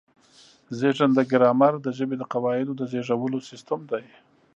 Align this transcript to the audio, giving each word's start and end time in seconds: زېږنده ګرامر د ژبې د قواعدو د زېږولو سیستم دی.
زېږنده 0.77 1.23
ګرامر 1.31 1.73
د 1.81 1.87
ژبې 1.97 2.15
د 2.19 2.23
قواعدو 2.33 2.73
د 2.79 2.81
زېږولو 2.91 3.39
سیستم 3.49 3.79
دی. 3.91 4.05